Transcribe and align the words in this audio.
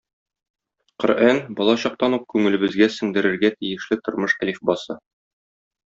Корьән– 1.03 1.41
балачактан 1.59 2.17
ук 2.19 2.25
күңелебезгә 2.35 2.89
сеңдерергә 2.97 3.55
тиешле 3.61 4.03
тормыш 4.09 4.39
әлифбасы. 4.47 4.99